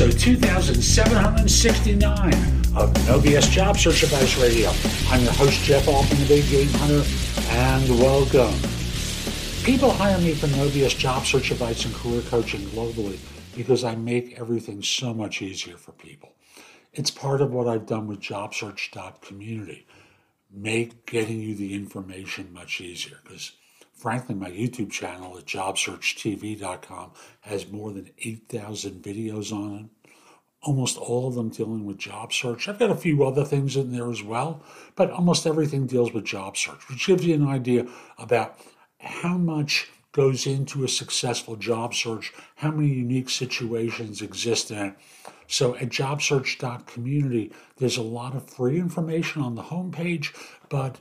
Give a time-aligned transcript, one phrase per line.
[0.00, 2.32] episode 2769
[2.76, 4.70] of No BS Job Search Advice Radio.
[5.10, 7.02] I'm your host, Jeff Altman, the Big Game Hunter,
[7.50, 8.54] and welcome.
[9.64, 13.18] People hire me for No BS Job Search Advice and career coaching globally
[13.56, 16.32] because I make everything so much easier for people.
[16.92, 19.84] It's part of what I've done with JobSearch.community.
[20.48, 23.50] Make getting you the information much easier because
[23.98, 27.10] Frankly, my YouTube channel at jobsearchtv.com
[27.40, 30.12] has more than 8,000 videos on it,
[30.62, 32.68] almost all of them dealing with job search.
[32.68, 34.62] I've got a few other things in there as well,
[34.94, 38.60] but almost everything deals with job search, which gives you an idea about
[39.00, 44.94] how much goes into a successful job search, how many unique situations exist in it.
[45.48, 50.36] So at jobsearch.community, there's a lot of free information on the homepage,
[50.68, 51.00] but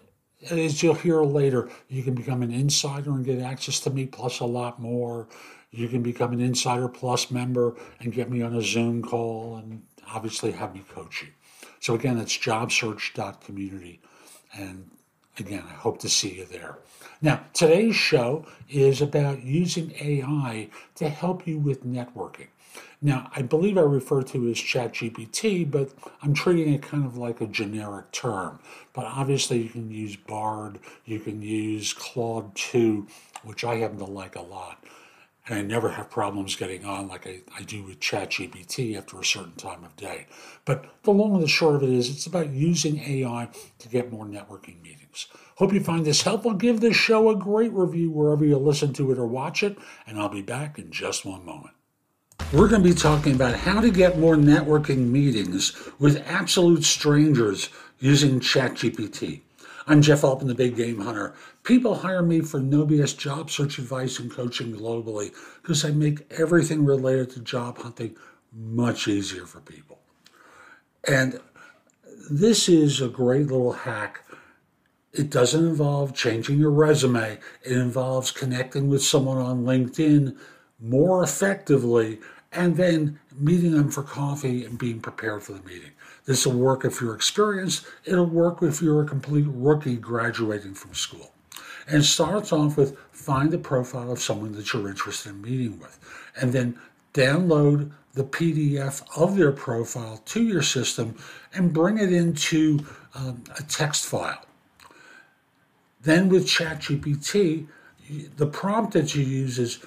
[0.49, 4.39] as you'll hear later, you can become an insider and get access to me, plus
[4.39, 5.27] a lot more.
[5.71, 9.83] You can become an Insider Plus member and get me on a Zoom call and
[10.09, 11.27] obviously have me coach you.
[11.79, 13.99] So, again, it's jobsearch.community.
[14.53, 14.89] And
[15.37, 16.77] again, I hope to see you there.
[17.21, 22.47] Now, today's show is about using AI to help you with networking.
[23.01, 25.91] Now, I believe I refer to as ChatGPT, but
[26.23, 28.59] I'm treating it kind of like a generic term.
[28.93, 33.05] But obviously, you can use Bard, you can use Claude 2,
[33.43, 34.83] which I happen to like a lot.
[35.47, 39.23] And I never have problems getting on like I, I do with ChatGPT after a
[39.23, 40.25] certain time of day.
[40.65, 44.11] But the long and the short of it is, it's about using AI to get
[44.11, 45.27] more networking meetings.
[45.55, 46.53] Hope you find this helpful.
[46.53, 50.19] Give this show a great review wherever you listen to it or watch it, and
[50.19, 51.76] I'll be back in just one moment.
[52.53, 57.67] We're going to be talking about how to get more networking meetings with absolute strangers
[57.99, 59.41] using ChatGPT.
[59.85, 61.33] I'm Jeff Altman, the Big Game Hunter.
[61.63, 66.25] People hire me for no BS job search advice and coaching globally because I make
[66.31, 68.15] everything related to job hunting
[68.53, 69.99] much easier for people.
[71.05, 71.41] And
[72.31, 74.23] this is a great little hack.
[75.11, 80.37] It doesn't involve changing your resume, it involves connecting with someone on LinkedIn
[80.79, 82.19] more effectively
[82.51, 85.91] and then meeting them for coffee and being prepared for the meeting.
[86.25, 90.93] This will work if you're experienced, it'll work if you're a complete rookie graduating from
[90.93, 91.31] school.
[91.87, 95.99] And starts off with find the profile of someone that you're interested in meeting with,
[96.35, 96.77] and then
[97.13, 101.15] download the PDF of their profile to your system
[101.53, 102.79] and bring it into
[103.15, 104.43] um, a text file.
[106.01, 107.67] Then with ChatGPT,
[108.35, 109.79] the prompt that you use is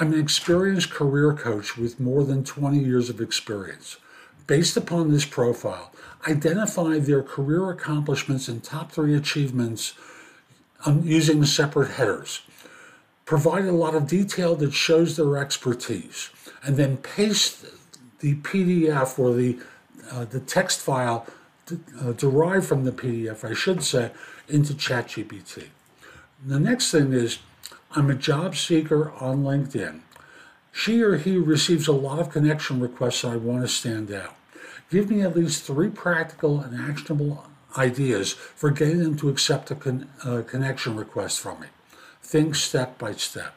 [0.00, 3.96] I'm an experienced career coach with more than 20 years of experience.
[4.46, 5.90] Based upon this profile,
[6.28, 9.94] identify their career accomplishments and top three achievements
[10.86, 12.42] um, using separate headers.
[13.24, 16.30] Provide a lot of detail that shows their expertise,
[16.62, 17.66] and then paste
[18.20, 19.58] the PDF or the
[20.10, 21.26] uh, the text file
[22.00, 24.12] uh, derived from the PDF, I should say,
[24.48, 25.66] into ChatGPT.
[26.46, 27.40] The next thing is
[27.92, 30.00] I'm a job seeker on LinkedIn.
[30.72, 34.36] She or he receives a lot of connection requests I want to stand out.
[34.90, 37.46] Give me at least three practical and actionable
[37.78, 41.68] ideas for getting them to accept a con- uh, connection request from me.
[42.22, 43.54] Think step by step.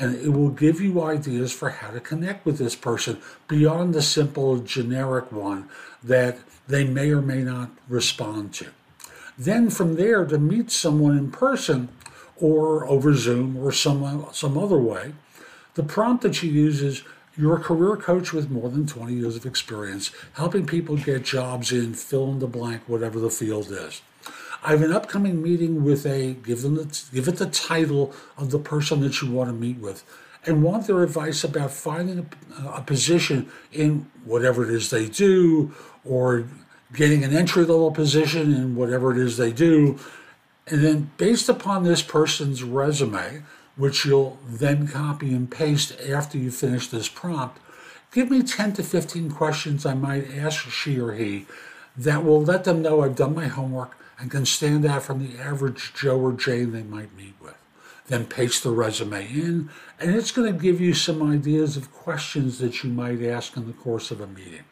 [0.00, 3.18] And it will give you ideas for how to connect with this person
[3.48, 5.68] beyond the simple generic one
[6.02, 8.68] that they may or may not respond to.
[9.36, 11.90] Then from there, to meet someone in person,
[12.40, 15.12] or over Zoom or some, some other way.
[15.74, 17.02] The prompt that you use is
[17.36, 21.70] you're a career coach with more than 20 years of experience, helping people get jobs
[21.70, 24.02] in fill in the blank, whatever the field is.
[24.62, 28.50] I have an upcoming meeting with a give them the, give it the title of
[28.50, 30.02] the person that you want to meet with,
[30.46, 32.18] and want their advice about finding
[32.58, 35.72] a, a position in whatever it is they do,
[36.04, 36.48] or
[36.92, 39.96] getting an entry level position in whatever it is they do,
[40.70, 43.42] and then, based upon this person's resume,
[43.76, 47.58] which you'll then copy and paste after you finish this prompt,
[48.12, 51.46] give me 10 to 15 questions I might ask she or he
[51.96, 55.40] that will let them know I've done my homework and can stand out from the
[55.40, 57.54] average Joe or Jane they might meet with.
[58.06, 59.70] Then paste the resume in,
[60.00, 63.66] and it's going to give you some ideas of questions that you might ask in
[63.66, 64.64] the course of a meeting.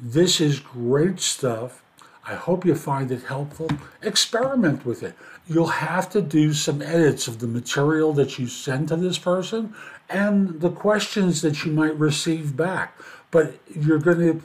[0.00, 1.82] This is great stuff
[2.28, 3.68] I hope you find it helpful.
[4.02, 5.14] Experiment with it.
[5.46, 9.74] You'll have to do some edits of the material that you send to this person
[10.10, 12.98] and the questions that you might receive back.
[13.30, 14.42] But you're going to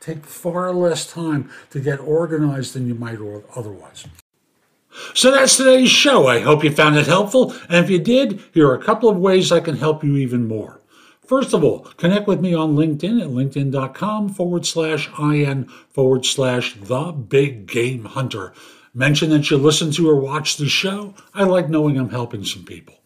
[0.00, 3.18] take far less time to get organized than you might
[3.54, 4.06] otherwise.
[5.14, 6.26] So that's today's show.
[6.26, 7.54] I hope you found it helpful.
[7.68, 10.48] And if you did, here are a couple of ways I can help you even
[10.48, 10.80] more.
[11.32, 16.74] First of all, connect with me on LinkedIn at linkedin.com forward slash IN forward slash
[16.74, 18.52] the big game hunter.
[18.92, 21.14] Mention that you listen to or watch the show.
[21.32, 22.96] I like knowing I'm helping some people.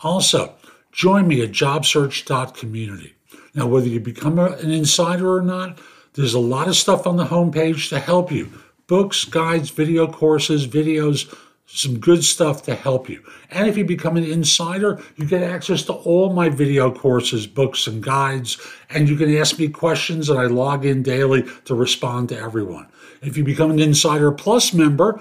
[0.00, 0.54] Also,
[0.92, 3.14] join me at jobsearch.community.
[3.54, 5.78] Now, whether you become an insider or not,
[6.12, 8.52] there's a lot of stuff on the homepage to help you
[8.86, 11.34] books, guides, video courses, videos,
[11.74, 13.24] some good stuff to help you.
[13.50, 17.86] And if you become an insider, you get access to all my video courses, books,
[17.86, 18.58] and guides,
[18.90, 22.88] and you can ask me questions, and I log in daily to respond to everyone.
[23.22, 25.20] If you become an Insider Plus member,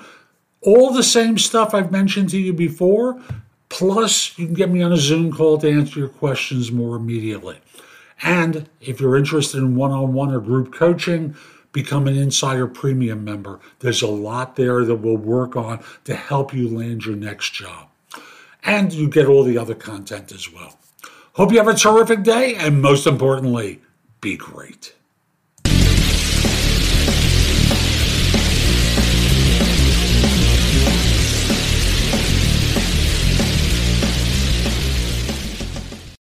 [0.61, 3.21] all the same stuff I've mentioned to you before,
[3.69, 7.59] plus you can get me on a Zoom call to answer your questions more immediately.
[8.23, 11.35] And if you're interested in one on one or group coaching,
[11.71, 13.59] become an Insider Premium member.
[13.79, 17.87] There's a lot there that we'll work on to help you land your next job.
[18.63, 20.77] And you get all the other content as well.
[21.33, 23.81] Hope you have a terrific day, and most importantly,
[24.19, 24.93] be great.